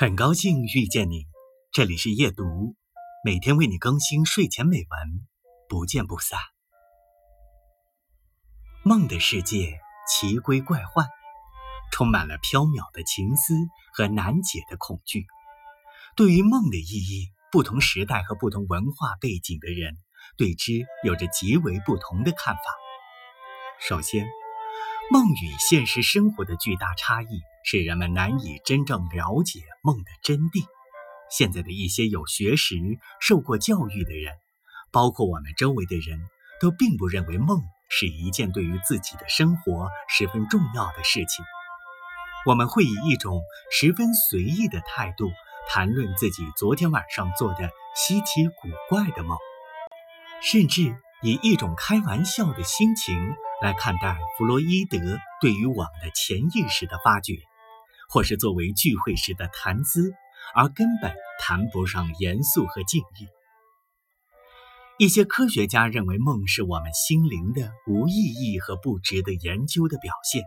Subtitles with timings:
[0.00, 1.26] 很高兴遇见你，
[1.72, 2.76] 这里是夜读，
[3.24, 5.26] 每天为你更新睡前美文，
[5.68, 6.38] 不见不散。
[8.84, 11.08] 梦的世界奇规怪幻，
[11.90, 13.56] 充满了缥缈的情思
[13.92, 15.26] 和难解的恐惧。
[16.14, 19.96] 对于梦的意义，不同时代和不同文化背景的人
[20.36, 22.62] 对之有着极为不同的看法。
[23.80, 24.28] 首先，
[25.10, 27.40] 梦与现实生活的巨大差异。
[27.70, 30.64] 使人们难以真正了解梦的真谛。
[31.30, 32.76] 现在的一些有学识、
[33.20, 34.32] 受过教育的人，
[34.90, 36.18] 包括我们周围的人，
[36.62, 41.44] 都并不认为梦是一件对于自己的生活十分重要的事情。
[42.46, 45.28] 我们会以一种十分随意的态度
[45.68, 49.36] 谈论自己昨天晚上做的稀奇古怪的梦，
[50.40, 53.14] 甚至以一种开玩笑的心情
[53.60, 54.96] 来看待弗洛伊德
[55.42, 57.34] 对于我们的潜意识的发掘。
[58.08, 60.14] 或是作为聚会时的谈资，
[60.54, 63.28] 而根本谈不上严肃和敬意。
[64.98, 70.42] 一些科学家认为梦是我们心灵的无意义和不值得研究的表现，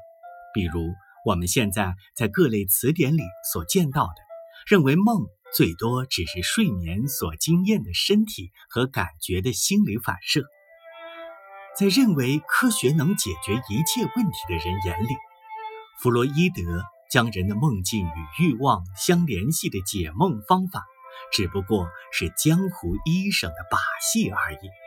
[0.53, 0.81] 比如
[1.23, 3.22] 我们现在在各类词典里
[3.53, 4.16] 所见到的，
[4.68, 10.44] 认为梦最多只是睡眠所经验的身体和感觉的心理反射。
[11.78, 15.16] 在认为科学能解决一切问题的人眼里，
[16.02, 16.84] 弗洛伊德。
[17.12, 20.86] 将人的梦境与欲望相联系的解梦方法，
[21.34, 24.81] 只不过是江湖医生的把戏而已。